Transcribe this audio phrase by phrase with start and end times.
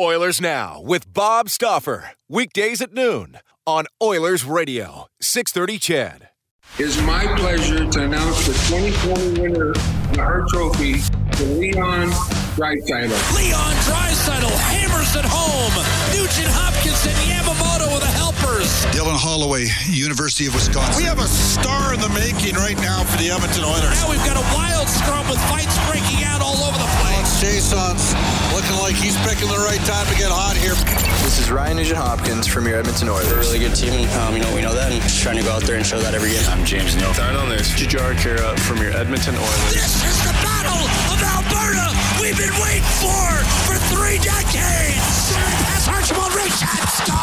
[0.00, 2.12] Oilers Now with Bob Stauffer.
[2.26, 6.28] Weekdays at noon on Oilers Radio, 630 CHED.
[6.78, 11.00] It's my pleasure to announce the 2020 winner of the Hart Trophy
[11.36, 12.08] to Leon
[12.56, 13.12] Draisaitl.
[13.36, 15.76] Leon Draisaitl hammers it home.
[16.16, 18.68] Nugent Hopkins and Yamamoto with the helpers.
[18.96, 20.96] Dylan Holloway, University of Wisconsin.
[20.96, 23.92] We have a star in the making right now for the Edmonton Oilers.
[24.00, 26.40] Now we've got a wild scrum with fights breaking out
[27.72, 28.12] all over the place.
[28.12, 30.74] Jason's looking like he's picking the right time to get hot here.
[31.24, 33.30] This is Ryan Nugent Hopkins from your Edmonton Oilers.
[33.30, 34.08] We're a really good team.
[34.20, 35.98] Um, you know, we know that, and just trying to go out there and show
[36.00, 36.44] that every game.
[36.48, 37.08] I'm James Neal.
[37.08, 39.72] on this Jujhar Khaira from your Edmonton Oilers.
[39.72, 41.88] This is the battle of Alberta
[42.20, 43.24] we've been waiting for
[43.64, 45.32] for three decades.
[45.68, 47.16] Pass Archibald Richard score!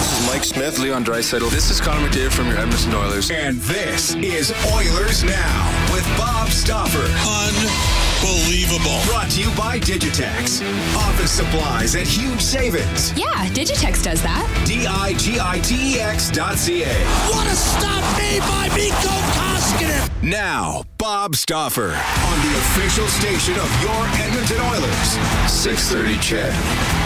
[0.00, 1.50] This is Mike Smith, Leon Draisaitl.
[1.50, 3.30] This is Connor McDavid from your Edmonton Oilers.
[3.30, 7.04] And this is Oilers Now with Bob Stauffer.
[7.04, 8.03] Unbelievable.
[9.06, 10.62] Brought to you by Digitex.
[10.96, 13.12] Office supplies at huge savings.
[13.18, 14.64] Yeah, Digitex does that.
[14.66, 16.86] D-I-G-I-T-E-X dot C-A.
[17.28, 20.22] What a stop made by Mikko Koskinen!
[20.22, 25.18] Now, Bob Stauffer on the official station of your Edmonton Oilers.
[25.50, 27.03] 630 CHED.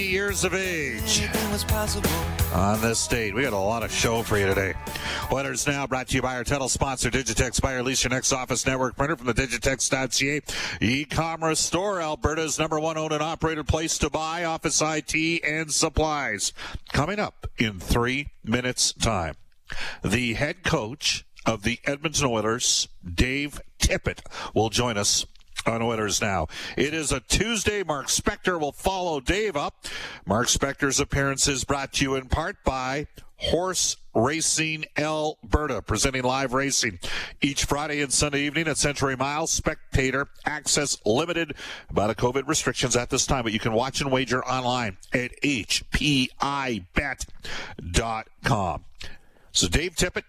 [0.00, 1.28] Years of age
[2.52, 3.34] on this date.
[3.34, 4.74] We got a lot of show for you today.
[5.32, 7.60] Oilers Now brought to you by our title sponsor, Digitex.
[7.60, 10.40] Buy or lease your next office network printer from the Digitex.ca
[10.80, 12.00] e-commerce store.
[12.00, 16.52] Alberta's number one owned and operated place to buy office IT and supplies.
[16.92, 19.34] Coming up in three minutes time,
[20.04, 24.20] the head coach of the Edmonton Oilers, Dave Tippett,
[24.54, 25.26] will join us
[25.66, 26.46] on Oilers Now.
[26.76, 27.82] It is a Tuesday.
[27.82, 29.86] Mark Spector will follow Dave up.
[30.26, 33.06] Mark Spector's appearance is brought to you in part by
[33.36, 36.98] Horse Racing Alberta, presenting live racing
[37.42, 39.50] each Friday and Sunday evening at Century Miles.
[39.52, 41.54] Spectator access limited
[41.92, 45.38] by the COVID restrictions at this time, but you can watch and wager online at
[45.42, 46.44] hpibet.com.
[49.52, 50.24] So Dave Tippett,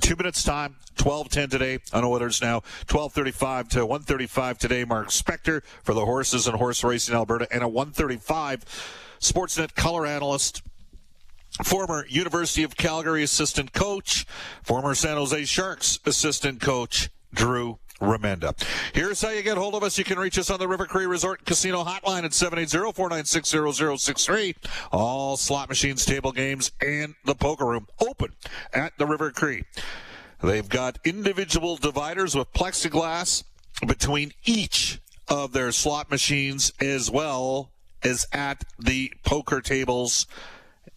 [0.00, 2.62] two minutes time, 12:10 today on Oilers Now.
[2.86, 4.84] 12:35 to 1:35 today.
[4.84, 8.64] Mark Spector for the horses and horse racing Alberta, and a 1:35
[9.20, 10.62] Sportsnet color analyst.
[11.64, 14.24] Former University of Calgary assistant coach,
[14.62, 18.60] former San Jose Sharks assistant coach, Drew Remenda.
[18.92, 19.96] Here's how you get hold of us.
[19.96, 24.56] You can reach us on the River Cree Resort Casino hotline at 780-496-0063.
[24.90, 28.32] All slot machines, table games, and the poker room open
[28.72, 29.62] at the River Cree.
[30.42, 33.44] They've got individual dividers with plexiglass
[33.86, 37.70] between each of their slot machines as well
[38.02, 40.26] as at the poker tables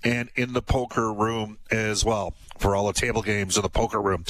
[0.03, 2.33] and in the poker room as well.
[2.57, 4.25] For all the table games in the poker room.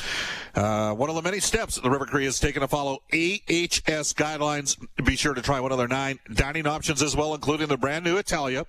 [0.54, 4.78] Uh, one of the many steps the River Cree has taken to follow AHS guidelines.
[5.04, 8.06] Be sure to try one of their nine dining options as well, including the brand
[8.06, 8.66] new Italia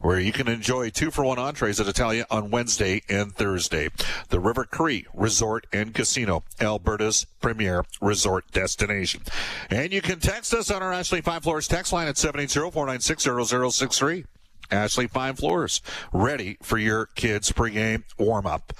[0.00, 3.88] where you can enjoy two for one entrees at Italia on Wednesday and Thursday.
[4.28, 9.22] The River Cree Resort and Casino, Alberta's premier resort destination.
[9.70, 14.24] And you can text us on our Ashley Fine Floors text line at 780-496-0063.
[14.70, 15.80] Ashley Fine Floors,
[16.12, 18.72] ready for your kids' pregame warm up.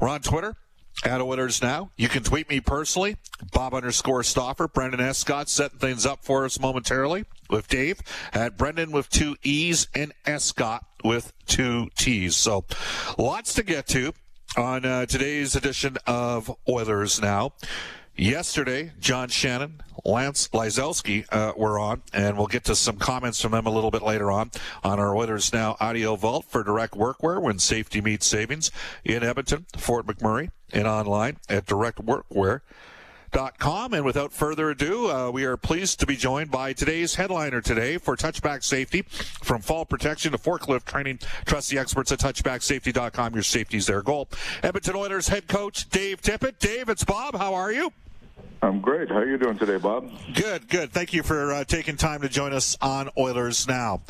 [0.00, 0.56] We're on Twitter
[1.04, 1.90] at Oilers Now.
[1.96, 3.16] You can tweet me personally,
[3.52, 4.68] Bob underscore Stauffer.
[4.68, 8.00] Brendan Escott setting things up for us momentarily with Dave
[8.32, 12.36] at Brendan with two E's and Escott with two T's.
[12.36, 12.64] So
[13.16, 14.12] lots to get to
[14.56, 17.52] on uh, today's edition of Oilers Now.
[18.18, 23.52] Yesterday, John Shannon, Lance Lyzelski uh, were on, and we'll get to some comments from
[23.52, 24.50] them a little bit later on
[24.82, 28.72] on our Oilers Now audio vault for direct workwear when safety meets savings
[29.04, 33.94] in Edmonton, Fort McMurray, and online at directworkwear.com.
[33.94, 37.98] And without further ado, uh, we are pleased to be joined by today's headliner today
[37.98, 41.20] for touchback safety from fall protection to forklift training.
[41.44, 43.34] Trust the experts at touchbacksafety.com.
[43.34, 44.28] Your safety's their goal.
[44.64, 46.58] Edmonton Oilers head coach Dave Tippett.
[46.58, 47.36] Dave, it's Bob.
[47.36, 47.92] How are you?
[48.60, 49.08] I'm great.
[49.08, 50.10] How are you doing today, Bob?
[50.34, 50.90] Good, good.
[50.90, 54.00] Thank you for uh, taking time to join us on Oilers Now.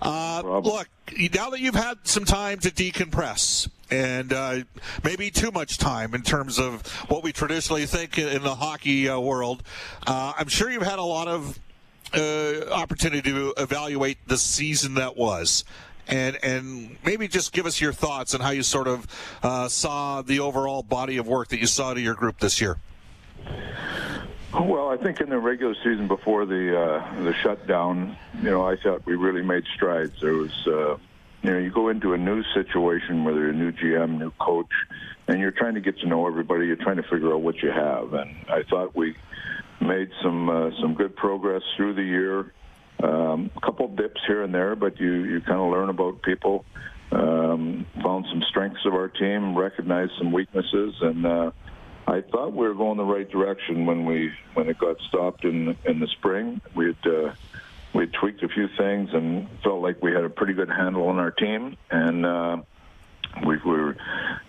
[0.00, 0.88] Uh, look,
[1.32, 4.60] now that you've had some time to decompress, and uh,
[5.04, 9.20] maybe too much time in terms of what we traditionally think in the hockey uh,
[9.20, 9.62] world,
[10.06, 11.58] uh, I'm sure you've had a lot of
[12.12, 15.64] uh, opportunity to evaluate the season that was
[16.08, 19.06] and and maybe just give us your thoughts on how you sort of
[19.42, 22.78] uh, saw the overall body of work that you saw to your group this year.
[24.52, 28.76] Well, I think in the regular season before the uh, the shutdown, you know, I
[28.76, 30.12] thought we really made strides.
[30.20, 30.98] There was, uh,
[31.42, 34.70] you know, you go into a new situation, whether a new GM, new coach,
[35.26, 36.66] and you're trying to get to know everybody.
[36.66, 39.16] You're trying to figure out what you have, and I thought we
[39.80, 42.52] made some uh, some good progress through the year.
[43.02, 46.66] Um, a couple dips here and there, but you you kind of learn about people.
[47.10, 51.50] Um, found some strengths of our team, recognized some weaknesses, and uh,
[52.06, 55.76] I thought we were going the right direction when we when it got stopped in
[55.84, 56.60] in the spring.
[56.74, 57.32] We had uh,
[57.94, 61.08] we had tweaked a few things and felt like we had a pretty good handle
[61.08, 62.56] on our team, and uh,
[63.46, 63.96] we, we were,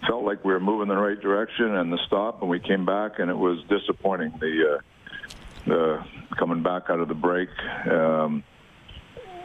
[0.07, 1.75] felt like we were moving in the right direction.
[1.75, 4.33] And the stop, and we came back, and it was disappointing.
[4.39, 4.81] The uh,
[5.65, 6.05] the
[6.38, 7.50] coming back out of the break,
[7.89, 8.44] um,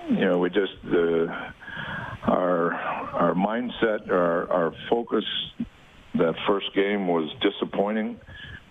[0.09, 1.53] you know, we just uh,
[2.25, 5.25] our our mindset, our our focus
[6.15, 8.21] that first game was disappointing.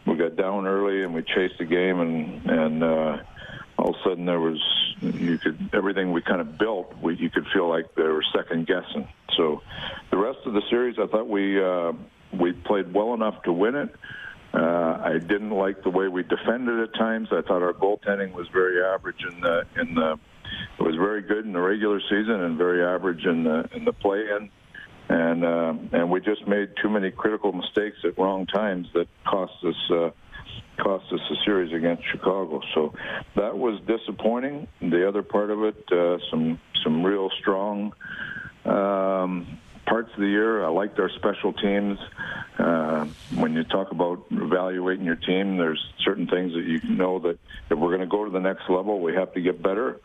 [0.06, 3.18] We got down early and we chased the game, and and uh,
[3.78, 4.60] all of a sudden there was
[5.02, 6.94] you could everything we kind of built.
[7.02, 9.08] We, you could feel like they were second guessing.
[9.36, 9.62] So
[10.12, 11.94] the rest of the series, I thought we uh,
[12.34, 13.94] we played well enough to win it.
[14.54, 17.30] Uh, I didn't like the way we defended at times.
[17.32, 20.18] I thought our goaltending was very average in the in the.
[20.80, 23.92] It was very good in the regular season and very average in the in the
[23.92, 24.50] play-in
[25.10, 29.54] and uh, and we just made too many critical mistakes at wrong times that cost
[29.64, 30.10] us uh,
[30.78, 32.62] cost us a series against Chicago.
[32.74, 32.94] So
[33.36, 34.68] that was disappointing.
[34.82, 37.94] The other part of it, uh, some some real strong.
[38.66, 40.64] Um, parts of the year.
[40.66, 41.98] I liked our special teams.
[42.60, 43.06] Uh,
[43.36, 47.40] when you talk about evaluating your team, there's certain things that you know that
[47.70, 50.00] if we're going to go to the next level, we have to get better.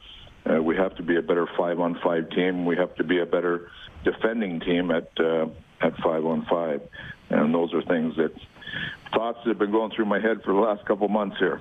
[0.48, 2.64] Uh, we have to be a better five-on-five team.
[2.64, 3.70] We have to be a better
[4.04, 5.46] defending team at uh,
[5.80, 6.80] at five on five,
[7.30, 8.32] and those are things that
[9.14, 11.60] thoughts that have been going through my head for the last couple months here.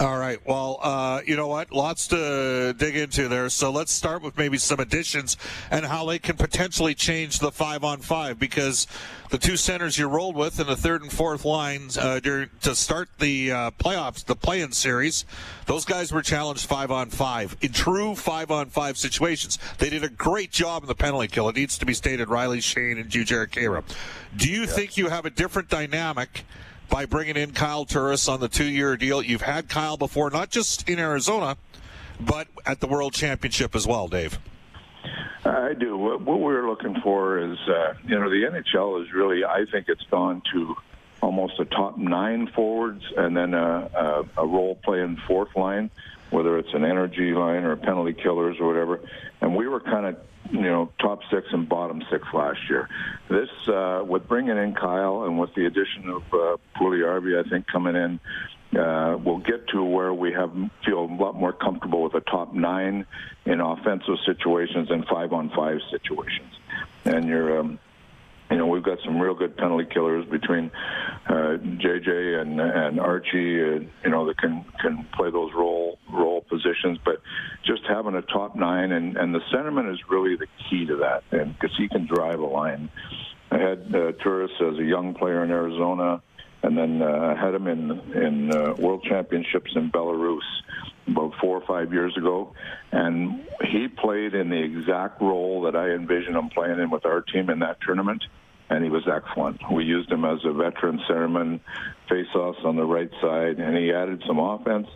[0.00, 0.38] All right.
[0.46, 1.70] Well, uh, you know what?
[1.70, 3.48] Lots to dig into there.
[3.50, 5.36] So let's start with maybe some additions
[5.70, 8.86] and how they can potentially change the five on five because
[9.28, 13.10] the two centers you rolled with in the third and fourth lines uh, to start
[13.18, 15.26] the uh, playoffs, the play-in series,
[15.66, 19.58] those guys were challenged five on five in true five on five situations.
[19.78, 21.48] They did a great job in the penalty kill.
[21.50, 22.28] It needs to be stated.
[22.28, 23.84] Riley Sheahan and Jujhar Khaira.
[24.36, 26.44] Do you think you have a different dynamic?
[26.92, 29.22] By bringing in Kyle Turris on the two-year deal.
[29.22, 31.56] You've had Kyle before, not just in Arizona,
[32.20, 34.38] but at the World Championship as well, Dave.
[35.42, 35.96] I do.
[35.96, 40.04] What, we're looking for is, uh, you know, the NHL is really, I think it's
[40.10, 40.76] gone to
[41.22, 43.90] almost a top nine forwards and then a,
[44.36, 45.90] a, a role playing fourth line,
[46.32, 49.00] whether it's an energy line or penalty killers or whatever.
[49.40, 50.16] And we were kind of
[50.50, 52.88] you know, top six and bottom six last year.
[53.28, 57.66] This, uh, with bringing in Kyle and with the addition of uh, Puljujarvi, I think
[57.66, 58.20] coming in,
[58.78, 60.52] uh, we'll get to where we have
[60.84, 63.06] feel a lot more comfortable with a top nine
[63.44, 66.52] in offensive situations and five on five situations.
[67.04, 67.78] And you're, um,
[68.52, 70.70] you know, we've got some real good penalty killers between
[71.26, 73.62] uh, JJ and and Archie.
[73.62, 76.98] Uh, you know, that can can play those role role positions.
[77.02, 77.22] But
[77.64, 81.24] just having a top nine and and the centerman is really the key to that,
[81.30, 82.90] and because he can drive a line.
[83.50, 86.22] I had uh, as a young player in Arizona,
[86.62, 90.40] and then uh, had him in in uh, World Championships in Belarus
[91.08, 92.54] about four or five years ago,
[92.92, 97.22] and he played in the exact role that I envisioned him playing in with our
[97.22, 98.22] team in that tournament
[98.72, 99.60] and he was excellent.
[99.70, 101.60] We used him as a veteran centerman,
[102.08, 104.88] face-offs on the right side, and he added some offense.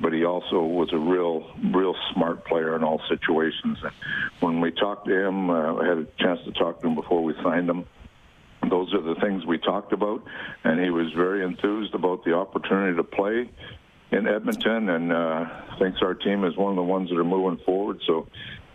[0.00, 3.78] But he also was a real, real smart player in all situations.
[3.82, 3.92] And
[4.40, 7.22] when we talked to him, uh, I had a chance to talk to him before
[7.22, 7.84] we signed him.
[8.70, 10.22] Those are the things we talked about,
[10.64, 13.50] and he was very enthused about the opportunity to play
[14.10, 15.44] in Edmonton, and uh,
[15.78, 18.00] thinks our team is one of the ones that are moving forward.
[18.06, 18.26] So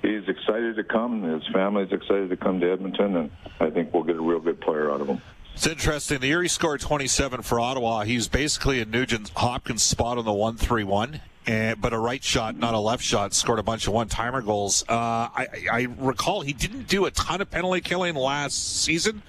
[0.03, 1.23] he's excited to come.
[1.23, 4.61] His family's excited to come to Edmonton, and I think we'll get a real good
[4.61, 5.21] player out of him.
[5.55, 6.19] It's interesting.
[6.19, 10.33] The year he scored 27 for Ottawa, he's basically in Nugent Hopkins' spot on the
[10.33, 11.21] 1 3 1.
[11.45, 14.85] And, but a right shot, not a left shot, scored a bunch of one-timer goals.
[14.87, 19.21] Uh, I, I recall he didn't do a ton of penalty killing last season.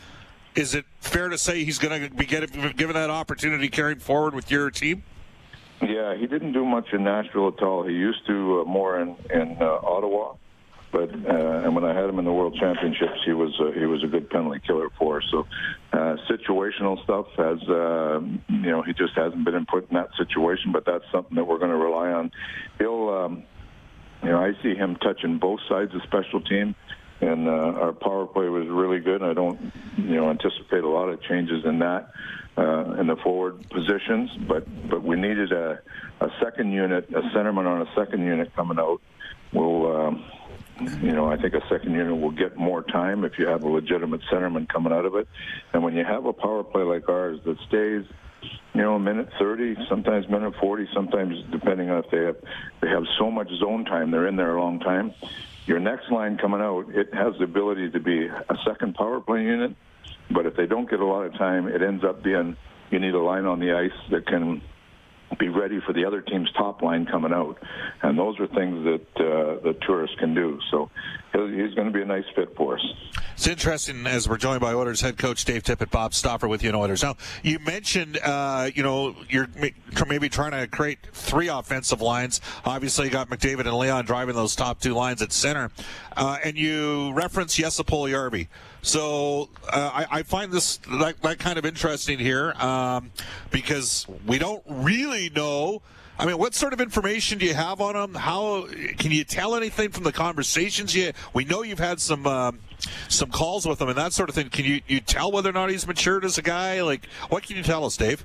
[0.55, 4.33] Is it fair to say he's going to be getting, given that opportunity carrying forward
[4.33, 5.03] with your team?
[5.83, 7.83] Yeah, he didn't do much in Nashville at all.
[7.83, 10.35] He used to uh, more in in uh, Ottawa.
[10.95, 13.85] But uh, and when I had him in the World Championships, he was uh, he
[13.85, 15.25] was a good penalty killer for us.
[15.33, 15.45] So
[15.93, 20.71] uh, situational stuff has uh, you know he just hasn't been put in that situation,
[20.71, 22.31] but that's something that we're going to rely on.
[22.79, 23.43] He'll um,
[24.23, 26.77] you know I see him touching both sides of special team.
[27.21, 29.23] And uh, our power play was really good.
[29.23, 32.11] I don't, you know, anticipate a lot of changes in that
[32.59, 35.81] uh, in the forward positions, but but we needed a,
[36.21, 39.01] a second unit, a centerman on a second unit coming out.
[39.53, 40.25] We'll um,
[40.81, 43.69] you know, I think a second unit will get more time if you have a
[43.69, 45.29] legitimate centerman coming out of it.
[45.73, 48.05] And when you have a power play like ours that stays,
[48.75, 52.37] you know, a minute 30, sometimes minute 40, sometimes depending on if they have,
[52.81, 55.15] they have so much zone time, they're in there a long time.
[55.67, 59.43] Your next line coming out, it has the ability to be a second power play
[59.43, 59.75] unit,
[60.31, 62.57] but if they don't get a lot of time, it ends up being
[62.91, 64.61] you need a line on the ice that can
[65.39, 67.59] be ready for the other team's top line coming out.
[68.03, 70.59] And those are things that uh, the Turris can do.
[70.71, 70.91] So
[71.33, 72.85] he's going to be a nice fit for us.
[73.35, 76.69] It's interesting as we're joined by Oilers head coach Dave Tippett, Bob Stauffer with you
[76.69, 77.03] in Oilers.
[77.03, 79.49] Now, you mentioned, uh, you know, you're
[80.07, 82.41] maybe trying to create three offensive lines.
[82.65, 85.73] Obviously, you got McDavid and Leon driving those top two lines at center.
[86.17, 88.47] Uh, and you reference Jesse Puljujarvi.
[88.85, 93.11] So uh, I, I, find this that, that, kind of interesting here um,
[93.51, 95.81] because we don't really know.
[96.19, 98.15] I mean, what sort of information do you have on him?
[98.15, 98.67] How
[98.99, 100.95] can you tell anything from the conversations?
[100.95, 102.61] You we know you've had some um,
[103.09, 104.51] some calls with him and that sort of thing.
[104.51, 106.83] Can you you tell whether or not he's matured as a guy?
[106.83, 108.23] Like, what can you tell us, Dave?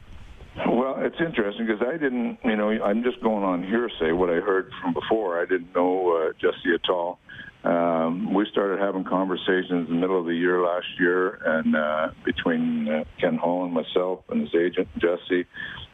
[0.67, 4.41] Well, it's interesting because I didn't, you know, I'm just going on hearsay what I
[4.41, 5.41] heard from before.
[5.41, 7.17] I didn't know uh, Jesse at all.
[7.63, 12.07] Um, we started having conversations in the middle of the year last year, and uh,
[12.23, 15.45] between uh, Ken Hall and myself and his agent Jesse,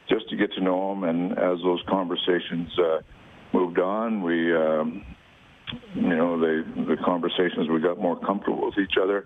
[0.07, 1.03] just to get to know him.
[1.03, 2.99] And as those conversations uh,
[3.51, 5.03] moved on, we, um,
[5.95, 9.25] you know, they, the conversations we got more comfortable with each other.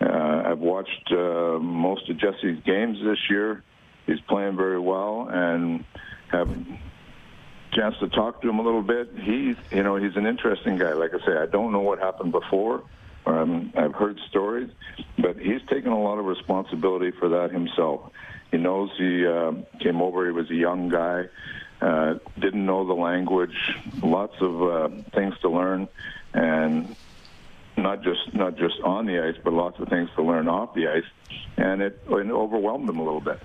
[0.00, 3.64] Uh, I've watched uh, most of Jesse's games this year.
[4.06, 5.84] He's playing very well, and
[6.30, 6.50] have
[7.72, 9.10] chance to talk to him a little bit.
[9.16, 10.92] He's, you know, he's an interesting guy.
[10.92, 12.82] Like I say, I don't know what happened before.
[13.26, 14.70] Um, I've heard stories,
[15.18, 18.10] but he's taken a lot of responsibility for that himself.
[18.50, 20.24] He knows he uh, came over.
[20.24, 21.26] He was a young guy,
[21.82, 23.54] uh, didn't know the language,
[24.02, 25.88] lots of uh, things to learn,
[26.32, 26.96] and
[27.76, 30.88] not just not just on the ice, but lots of things to learn off the
[30.88, 31.04] ice,
[31.58, 33.38] and it, it overwhelmed him a little bit.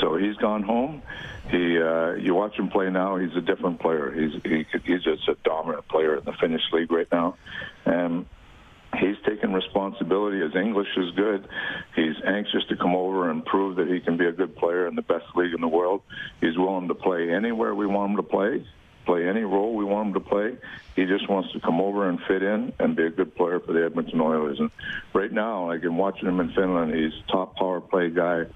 [0.00, 1.02] So he's gone home.
[1.50, 3.16] He, uh, you watch him play now.
[3.16, 4.10] He's a different player.
[4.10, 7.36] He's he, he's just a dominant player in the Finnish league right now,
[7.84, 8.26] and
[8.98, 10.40] he's taking responsibility.
[10.40, 11.48] His English is good.
[11.94, 14.96] He's anxious to come over and prove that he can be a good player in
[14.96, 16.02] the best league in the world.
[16.40, 18.66] He's willing to play anywhere we want him to play,
[19.04, 20.56] play any role we want him to play.
[20.96, 23.72] He just wants to come over and fit in and be a good player for
[23.72, 24.58] the Edmonton Oilers.
[24.58, 24.70] And
[25.12, 28.46] right now, like in watching him in Finland, he's top power play guy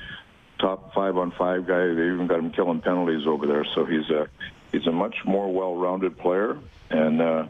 [0.60, 1.86] top five on five guy.
[1.86, 3.66] They even got him killing penalties over there.
[3.74, 4.28] So he's a
[4.72, 6.58] he's a much more well-rounded player,
[6.90, 7.46] and uh,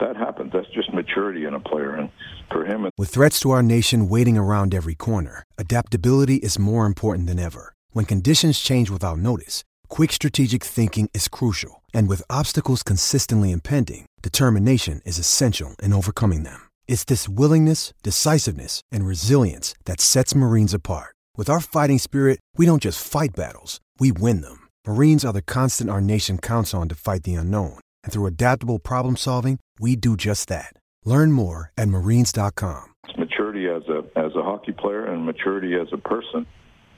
[0.00, 0.52] that happens.
[0.52, 2.10] That's just maturity in a player, and
[2.50, 2.88] for him.
[2.96, 7.74] With threats to our nation waiting around every corner, adaptability is more important than ever.
[7.90, 14.06] When conditions change without notice, quick strategic thinking is crucial, and with obstacles consistently impending,
[14.22, 16.68] determination is essential in overcoming them.
[16.88, 21.11] It's this willingness, decisiveness, and resilience that sets Marines apart.
[21.34, 24.68] With our fighting spirit, we don't just fight battles, we win them.
[24.86, 27.78] Marines are the constant our nation counts on to fight the unknown.
[28.04, 30.74] And through adaptable problem solving, we do just that.
[31.06, 32.84] Learn more at marines.com.
[33.16, 36.46] Maturity as a as a hockey player and maturity as a person,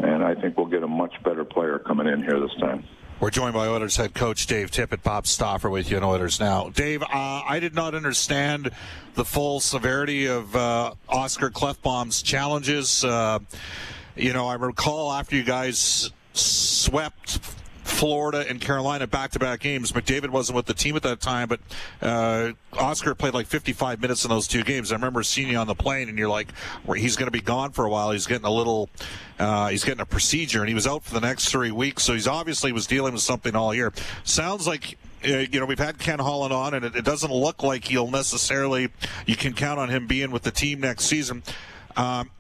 [0.00, 2.84] and I think we'll get a much better player coming in here this time.
[3.20, 6.70] We're joined by Oilers head coach Dave Tippett, Bob Stauffer with you in Oilers Now.
[6.70, 8.72] Dave, uh, I did not understand
[9.14, 13.04] the full severity of uh, Oscar Klefbom's challenges.
[13.04, 13.38] Uh,
[14.16, 17.38] you know, I recall after you guys swept
[17.85, 19.92] Florida and Carolina back-to-back games.
[19.92, 21.61] McDavid wasn't with the team at that time, but
[22.02, 24.90] uh, Oscar played like 55 minutes in those two games.
[24.90, 26.49] I remember seeing you on the plane, and you're like,
[26.97, 28.11] he's going to be gone for a while.
[28.11, 28.88] He's getting a little,
[29.38, 32.02] uh, he's getting a procedure, and he was out for the next three weeks.
[32.02, 33.92] So he's obviously was dealing with something all year.
[34.25, 37.62] Sounds like uh, you know, we've had Ken Holland on, and it, it, doesn't look
[37.62, 38.90] like he'll necessarily,
[39.25, 41.42] you can count on him being with the team next season.
[41.97, 42.30] Um,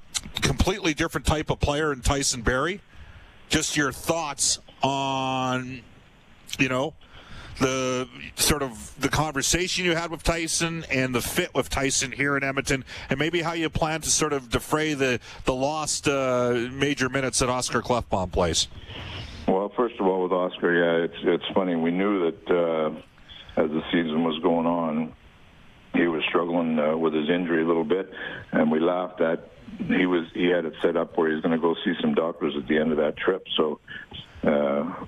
[0.40, 2.80] completely different type of player in Tyson Barrie.
[3.48, 5.82] Just your thoughts on,
[6.58, 6.94] you know,
[7.60, 12.36] the sort of the conversation you had with Tyson and the fit with Tyson here
[12.36, 16.68] in Edmonton, and maybe how you plan to sort of defray the the lost uh,
[16.72, 18.68] major minutes that Oscar Klefbom plays.
[19.46, 21.76] Well, first of all, with Oscar, yeah, it's it's funny.
[21.76, 25.12] We knew that uh, as the season was going on,
[25.92, 28.10] he was struggling uh, with his injury a little bit,
[28.52, 29.50] and we laughed at.
[29.78, 32.14] He was he had it set up where he was going to go see some
[32.14, 33.46] doctors at the end of that trip.
[33.56, 33.80] So
[34.42, 35.06] uh,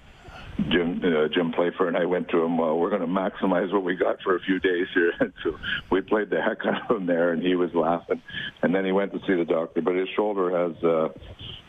[0.71, 2.57] Jim uh, Jim Playfair and I went to him.
[2.59, 5.57] Well, we're going to maximize what we got for a few days here, and so
[5.91, 8.23] we played the heck out of him there, and he was laughing.
[8.63, 11.09] And then he went to see the doctor, but his shoulder has uh,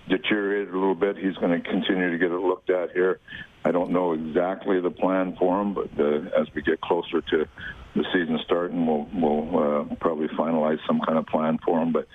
[0.07, 1.17] deteriorated a little bit.
[1.17, 3.19] He's going to continue to get it looked at here.
[3.65, 7.45] I don't know exactly the plan for him, but uh, as we get closer to
[7.95, 11.91] the season starting, we'll we'll uh, probably finalize some kind of plan for him.
[11.91, 12.07] But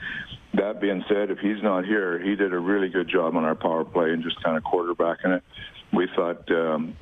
[0.55, 3.55] that being said, if he's not here, he did a really good job on our
[3.55, 5.43] power play and just kind of quarterbacking it.
[5.93, 6.51] We thought.
[6.51, 6.97] Um,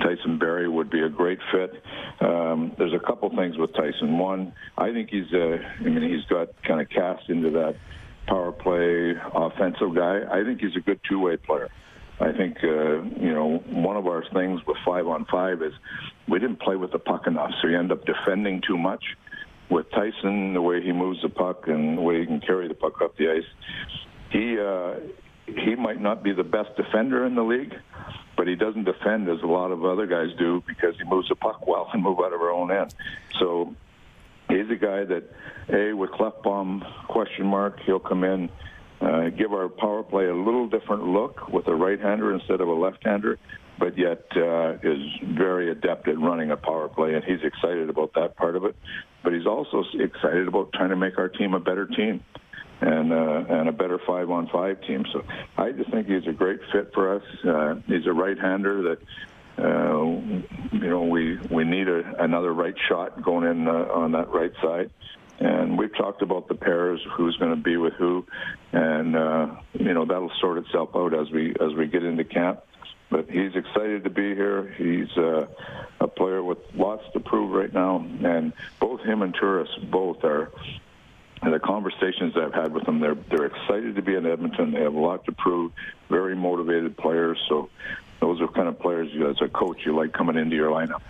[0.00, 1.70] Tyson Barrie would be a great fit.
[2.20, 4.18] Um, there's a couple things with Tyson.
[4.18, 7.76] One, I think he's a, I mean, he's got kind of cast into that
[8.26, 10.22] power play offensive guy.
[10.30, 11.70] I think he's a good two-way player.
[12.20, 15.72] I think uh, you know one of our things with five on five is
[16.28, 19.02] we didn't play with the puck enough, so you end up defending too much.
[19.70, 22.74] With Tyson, the way he moves the puck and the way he can carry the
[22.74, 23.44] puck up the ice,
[24.30, 24.94] he uh,
[25.46, 27.74] he might not be the best defender in the league,
[28.36, 31.34] but he doesn't defend as a lot of other guys do because he moves the
[31.34, 32.94] puck well and move out of our own end.
[33.38, 33.74] So
[34.48, 35.24] he's a guy that,
[35.68, 38.50] a with Klefbom question mark, he'll come in
[39.00, 42.72] uh, give our power play a little different look with a right-hander instead of a
[42.72, 43.38] left-hander,
[43.78, 48.14] but yet uh, is very adept at running a power play, and he's excited about
[48.14, 48.76] that part of it.
[49.22, 52.22] But he's also excited about trying to make our team a better team
[52.80, 55.04] and uh, and a better five-on-five team.
[55.12, 55.22] So
[55.56, 57.22] I just think he's a great fit for us.
[57.46, 58.98] Uh, he's a right-hander that.
[59.56, 60.02] Uh,
[60.72, 64.50] you know, we we need a, another right shot going in uh, on that right
[64.60, 64.90] side,
[65.38, 68.26] and we've talked about the pairs, who's going to be with who,
[68.72, 72.64] and uh, you know that'll sort itself out as we as we get into camp.
[73.10, 74.74] But he's excited to be here.
[74.76, 75.46] He's uh,
[76.00, 80.50] a player with lots to prove right now, and both him and Turris both are.
[81.42, 84.72] And the conversations I've had with them, they're they're excited to be in Edmonton.
[84.72, 85.72] They have a lot to prove.
[86.08, 87.38] Very motivated players.
[87.48, 87.68] So
[88.20, 91.02] those are kind of players you, as a coach you like coming into your lineup.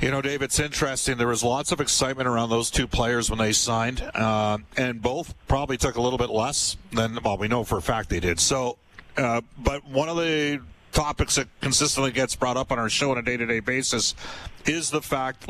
[0.00, 1.18] You know, Dave, it's interesting.
[1.18, 5.34] There was lots of excitement around those two players when they signed, uh, and both
[5.48, 8.38] probably took a little bit less than, well, we know for a fact they did.
[8.38, 8.78] So,
[9.16, 10.60] uh, but one of the
[10.98, 14.16] topics that consistently gets brought up on our show on a day-to-day basis
[14.66, 15.48] is the fact,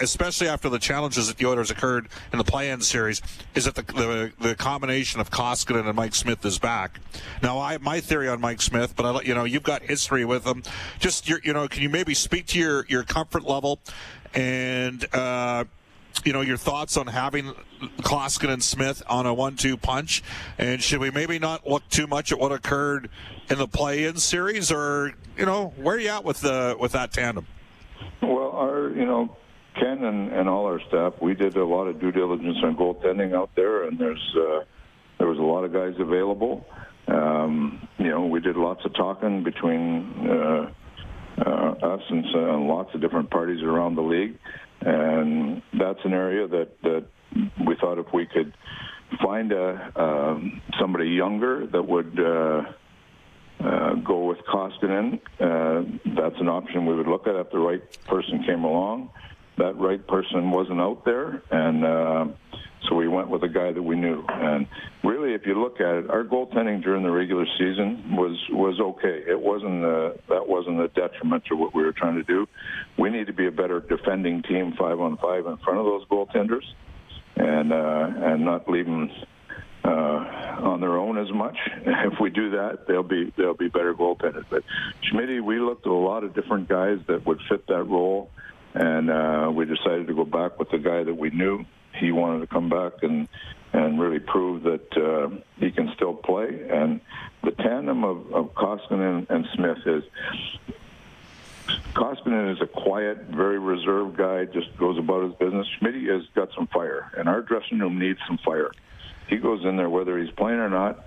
[0.00, 3.20] especially after the challenges that the Oilers occurred in the play-in series,
[3.54, 6.98] is that the, the, the combination of Koskinen and Mike Smith is back.
[7.42, 10.46] Now, I my theory on Mike Smith, but I, you know you've got history with
[10.46, 10.62] him.
[10.98, 13.80] Just your, you know, can you maybe speak to your your comfort level
[14.32, 15.04] and?
[15.14, 15.64] Uh,
[16.24, 17.52] you know, your thoughts on having
[18.02, 20.22] Koskinen and Smith on a one-two punch,
[20.58, 23.10] and should we maybe not look too much at what occurred
[23.48, 27.12] in the play-in series, or you know, where are you at with the with that
[27.12, 27.46] tandem?
[28.22, 29.36] Well, our you know,
[29.74, 33.34] Ken and, and all our staff, we did a lot of due diligence on goaltending
[33.34, 34.64] out there, and there's uh,
[35.18, 36.66] there was a lot of guys available.
[37.08, 40.70] Um, you know, we did lots of talking between uh,
[41.44, 44.38] uh, us and, uh, lots of different parties around the league
[44.80, 47.04] and that's an area that that
[47.66, 48.52] we thought if we could
[49.22, 52.62] find a um, somebody younger that would uh,
[53.60, 55.82] uh, go with Koskinen, uh,
[56.16, 59.10] that's an option we would look at if the right person came along.
[59.60, 62.24] That right person wasn't out there, and uh,
[62.88, 64.24] So we went with a guy that we knew.
[64.28, 64.66] And
[65.04, 69.22] really, if you look at it, our goaltending during the regular season was was okay.
[69.28, 72.46] It wasn't a, that wasn't a detriment to what we were trying to do.
[72.98, 76.06] We need to be a better defending team, five on five, in front of those
[76.06, 76.64] goaltenders,
[77.36, 79.10] and uh, and not leave them
[79.84, 79.90] uh,
[80.64, 81.56] on their own as much.
[82.12, 84.46] If we do that, they'll be they'll be better goaltenders.
[84.50, 84.62] But
[85.02, 88.30] Schmidt, we looked at a lot of different guys that would fit that role,
[88.74, 92.40] and uh, we decided to go back with the guy that we knew he wanted
[92.40, 93.28] to come back and
[93.72, 95.28] and really prove that uh,
[95.58, 96.68] he can still play.
[96.68, 97.00] And
[97.44, 100.02] the tandem of, of Koskinen and, Smith is
[101.94, 105.68] Koskinen is a quiet, very reserved guy, just goes about his business.
[105.78, 108.72] Smith has got some fire, and our dressing room needs some fire.
[109.28, 111.04] He goes in there whether he's playing or not.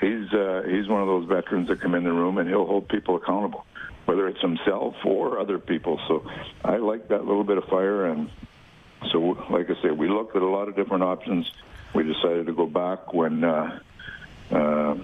[0.00, 2.88] He's uh, he's one of those veterans that come in the room and he'll hold
[2.88, 3.66] people accountable,
[4.10, 6.00] whether it's himself or other people.
[6.08, 6.28] So
[6.64, 8.28] I like that little bit of fire, and
[9.12, 11.48] so, like I said, we looked at a lot of different options.
[11.94, 13.78] We decided to go back when uh,
[14.50, 14.96] uh,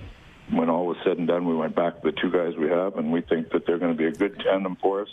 [0.50, 1.46] when all was said and done.
[1.46, 3.92] We went back to the two guys we have, and we think that they're going
[3.92, 5.08] to be a good tandem for us.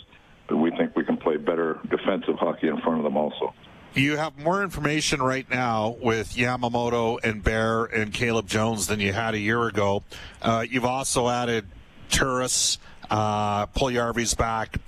[0.48, 3.54] But we think we can play better defensive hockey in front of them also.
[3.94, 9.12] You have more information right now with Yamamoto and Bear and Caleb Jones than you
[9.12, 10.02] had a year ago.
[10.42, 11.68] Uh, you've also added
[12.10, 12.78] Turris
[13.10, 14.78] uh, Puljujarvi's back,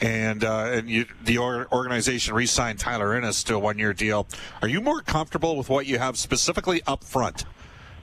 [0.00, 4.26] and uh, and you, the organization re-signed Tyler Ennis to a one-year deal.
[4.62, 7.44] Are you more comfortable with what you have specifically up front?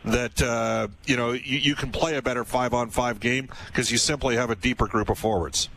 [0.06, 4.36] That uh, you know you, you can play a better five-on-five game because you simply
[4.36, 5.70] have a deeper group of forwards.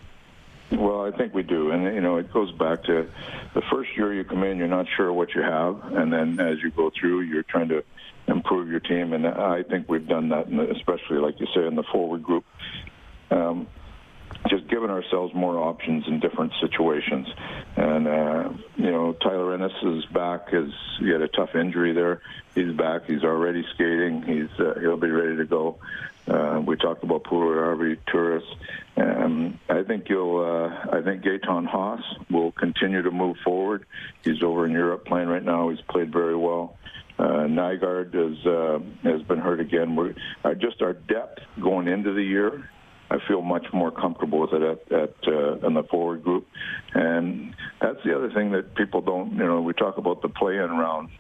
[0.73, 3.09] Well, I think we do, and you know it goes back to
[3.55, 6.63] the first year you come in, you're not sure what you have, and then as
[6.63, 7.83] you go through, you're trying to
[8.29, 11.83] improve your team, and I think we've done that, especially like you say in the
[11.83, 12.45] forward group.
[13.31, 13.67] Um,
[14.51, 17.29] just giving ourselves more options in different situations.
[17.77, 20.49] And uh, you know, Tyler Ennis is back.
[20.53, 22.21] Is he had a tough injury there?
[22.55, 23.07] He's back.
[23.07, 24.23] He's already skating.
[24.23, 25.79] He's uh, he'll be ready to go.
[26.29, 28.45] Uh, we talked about Puljujarvi, Turris.
[28.97, 30.41] Um, I think you'll.
[30.41, 33.87] Uh, I think Gaetan Haas will continue to move forward.
[34.25, 35.71] He's over in Europe playing right now.
[35.71, 36.77] He's played very well.
[37.19, 39.95] Uh, Nygard has uh, has been hurt again.
[39.95, 42.69] We're uh, just our depth going into the year
[43.11, 46.47] I feel much more comfortable with it at, at uh, in the forward group,
[46.95, 49.33] and that's the other thing that people don't.
[49.33, 51.11] You know, we talk about the play-in round.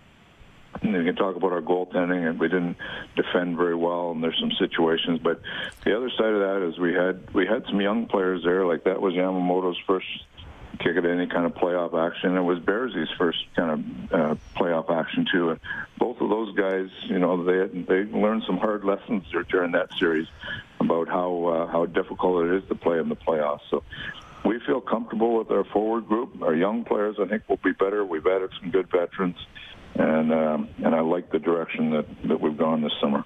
[0.83, 2.77] And you can talk about our goaltending, and we didn't
[3.17, 5.19] defend very well, and there's some situations.
[5.23, 5.41] But
[5.85, 8.85] the other side of that is we had we had some young players there, like
[8.85, 10.07] that was Yamamoto's first
[10.81, 12.37] kick at any kind of playoff action.
[12.37, 15.61] It was Bearsy's first kind of uh, playoff action too, and
[15.99, 20.27] both of those guys, you know, they they learned some hard lessons during that series
[20.81, 23.61] about how uh, how difficult it is to play in the playoffs.
[23.71, 23.83] So
[24.45, 26.43] we feel comfortable with our forward group.
[26.43, 28.05] Our young players, I think, will be better.
[28.05, 29.37] We've added some good veterans,
[29.95, 33.25] and um, and I like the direction that that we've gone this summer.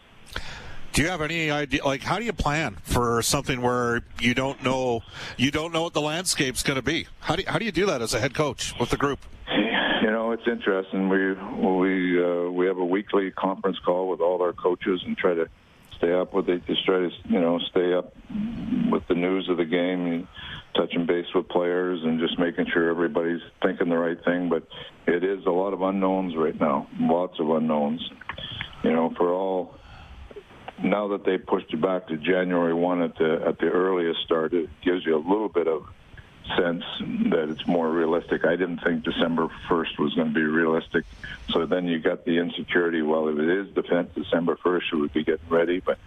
[0.94, 1.84] Do you have any idea?
[1.84, 5.02] Like, how do you plan for something where you don't know
[5.36, 7.08] you don't know what the landscape's going to be?
[7.18, 9.18] How do you, how do you do that as a head coach with the group?
[9.48, 11.08] You know, it's interesting.
[11.08, 15.34] We we uh, we have a weekly conference call with all our coaches and try
[15.34, 15.48] to
[15.96, 16.64] stay up with it.
[16.68, 18.14] Just try to you know stay up
[18.88, 20.28] with the news of the game, And,
[20.76, 24.48] touching base with players, and just making sure everybody's thinking the right thing.
[24.48, 24.68] But
[25.08, 26.86] it is a lot of unknowns right now.
[27.00, 28.08] Lots of unknowns.
[28.84, 29.74] You know, for all
[30.82, 34.52] now that they pushed it back to January one at the at the earliest start,
[34.52, 35.86] it gives you a little bit of
[36.56, 36.84] sense
[37.30, 38.44] that it's more realistic.
[38.44, 41.04] I didn't think December 1st was going to be realistic.
[41.50, 43.02] So then you got the insecurity.
[43.02, 45.80] Well, if it is defense December 1st, should we be getting ready?
[45.80, 45.98] But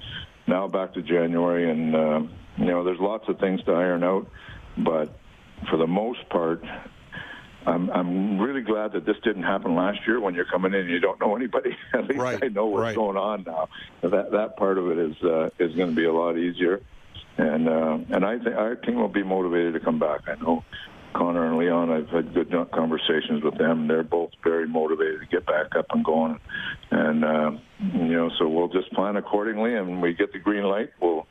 [0.46, 2.22] now back to January, and uh,
[2.58, 4.28] you know, there's lots of things to iron out.
[4.78, 5.10] But
[5.70, 6.64] for the most part,
[7.68, 10.90] I'm I'm really glad that this didn't happen last year when you're coming in and
[10.90, 11.78] you don't know anybody.
[11.94, 12.96] At least right, I know what's right.
[12.96, 13.68] going on now.
[14.02, 16.82] That that part of it is uh, is going to be a lot easier,
[17.38, 20.22] and uh, and I think our team will be motivated to come back.
[20.28, 20.64] I know
[21.14, 21.92] Connor and Leon.
[21.92, 23.90] I've had good conversations with them.
[23.90, 26.40] They're both very motivated to get back up and going,
[26.92, 29.76] and uh, you know, so we'll just plan accordingly.
[29.76, 31.28] And when we get the green light, we'll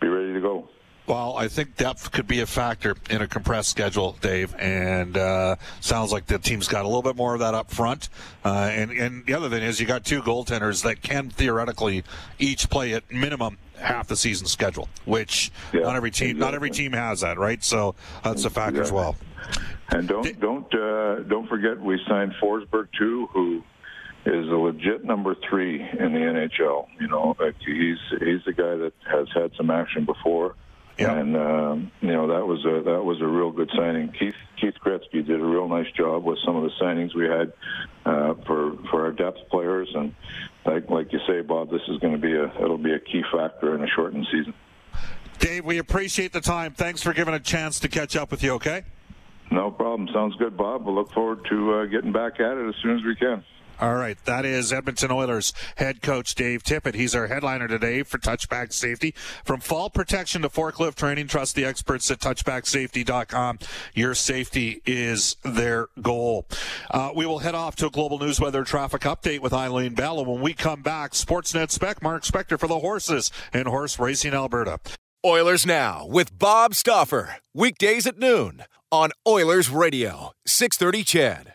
[0.00, 0.68] be ready to go.
[1.10, 5.56] Well, I think depth could be a factor in a compressed schedule, Dave, and uh,
[5.80, 8.08] sounds like the team's got a little bit more of that up front.
[8.44, 12.04] Uh, and, and the other thing is, you got two goaltenders that can theoretically
[12.38, 16.46] each play at minimum half the season schedule, which yeah, not every team exactly.
[16.46, 17.64] not every team has that, right?
[17.64, 18.82] So that's a factor yeah.
[18.84, 19.16] as well.
[19.88, 23.64] And don't don't uh, don't forget we signed Forsberg too, who
[24.26, 26.86] is a legit number three in the NHL.
[27.00, 30.54] You know, like he's he's the guy that has had some action before
[31.00, 31.16] Yep.
[31.16, 34.12] And um, you know that was a that was a real good signing.
[34.12, 37.54] Keith Keith Gretzky did a real nice job with some of the signings we had
[38.04, 40.14] uh, for for our depth players, and
[40.66, 43.22] like like you say, Bob, this is going to be a it'll be a key
[43.32, 44.52] factor in a shortened season.
[45.38, 46.74] Dave, we appreciate the time.
[46.74, 48.52] Thanks for giving a chance to catch up with you.
[48.52, 48.82] Okay.
[49.50, 50.06] No problem.
[50.12, 50.84] Sounds good, Bob.
[50.84, 53.42] We'll look forward to uh, getting back at it as soon as we can.
[53.80, 56.94] All right, that is Edmonton Oilers head coach Dave Tippett.
[56.94, 59.14] He's our headliner today for Touchback Safety.
[59.42, 63.58] From fall protection to forklift training, trust the experts at touchbacksafety.com.
[63.94, 66.46] Your safety is their goal.
[66.90, 70.18] Uh, we will head off to a global news weather traffic update with Eileen Bell.
[70.18, 74.34] And when we come back, Sportsnet Spec, Mark Spector for the horses in Horse Racing
[74.34, 74.78] Alberta.
[75.24, 77.36] Oilers Now with Bob Stauffer.
[77.54, 81.54] Weekdays at noon on Oilers Radio, 630 CHED.